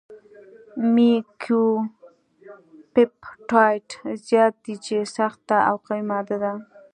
[0.93, 3.85] میوکوپپټایډ
[4.27, 6.53] زیات دی چې سخته او قوي ماده ده.